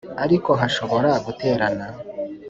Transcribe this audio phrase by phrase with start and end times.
[0.23, 1.87] Ariko hashobora guterana